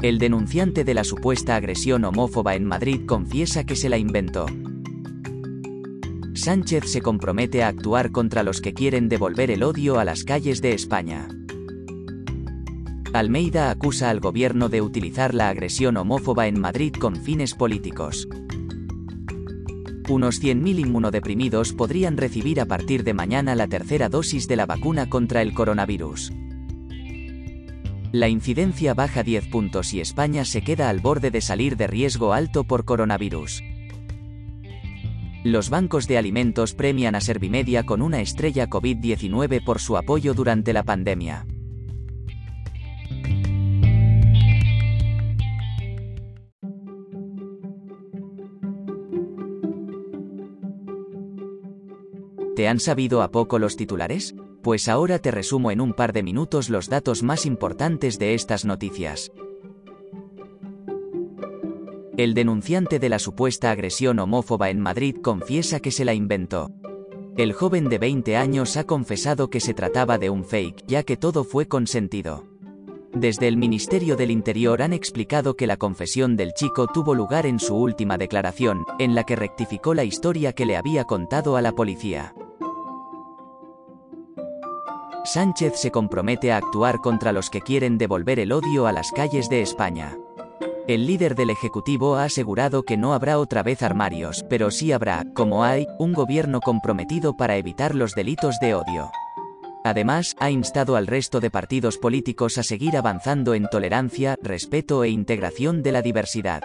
[0.00, 4.46] El denunciante de la supuesta agresión homófoba en Madrid confiesa que se la inventó.
[6.34, 10.62] Sánchez se compromete a actuar contra los que quieren devolver el odio a las calles
[10.62, 11.26] de España.
[13.12, 18.28] Almeida acusa al gobierno de utilizar la agresión homófoba en Madrid con fines políticos.
[20.08, 25.10] Unos 100.000 inmunodeprimidos podrían recibir a partir de mañana la tercera dosis de la vacuna
[25.10, 26.32] contra el coronavirus.
[28.10, 32.32] La incidencia baja 10 puntos y España se queda al borde de salir de riesgo
[32.32, 33.62] alto por coronavirus.
[35.44, 40.72] Los bancos de alimentos premian a Servimedia con una estrella COVID-19 por su apoyo durante
[40.72, 41.46] la pandemia.
[52.56, 54.34] ¿Te han sabido a poco los titulares?
[54.62, 58.64] Pues ahora te resumo en un par de minutos los datos más importantes de estas
[58.64, 59.30] noticias.
[62.16, 66.72] El denunciante de la supuesta agresión homófoba en Madrid confiesa que se la inventó.
[67.36, 71.16] El joven de 20 años ha confesado que se trataba de un fake, ya que
[71.16, 72.44] todo fue consentido.
[73.14, 77.60] Desde el Ministerio del Interior han explicado que la confesión del chico tuvo lugar en
[77.60, 81.70] su última declaración, en la que rectificó la historia que le había contado a la
[81.70, 82.34] policía.
[85.28, 89.50] Sánchez se compromete a actuar contra los que quieren devolver el odio a las calles
[89.50, 90.16] de España.
[90.86, 95.26] El líder del Ejecutivo ha asegurado que no habrá otra vez armarios, pero sí habrá,
[95.34, 99.10] como hay, un gobierno comprometido para evitar los delitos de odio.
[99.84, 105.10] Además, ha instado al resto de partidos políticos a seguir avanzando en tolerancia, respeto e
[105.10, 106.62] integración de la diversidad.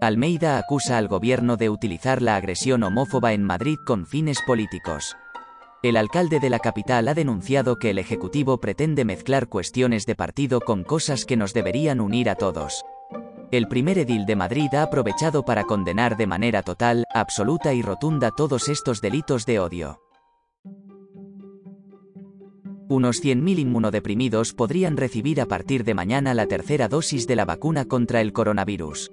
[0.00, 5.14] Almeida acusa al gobierno de utilizar la agresión homófoba en Madrid con fines políticos.
[5.82, 10.60] El alcalde de la capital ha denunciado que el Ejecutivo pretende mezclar cuestiones de partido
[10.60, 12.84] con cosas que nos deberían unir a todos.
[13.52, 18.32] El primer edil de Madrid ha aprovechado para condenar de manera total, absoluta y rotunda
[18.36, 20.00] todos estos delitos de odio.
[22.88, 27.84] Unos 100.000 inmunodeprimidos podrían recibir a partir de mañana la tercera dosis de la vacuna
[27.84, 29.12] contra el coronavirus.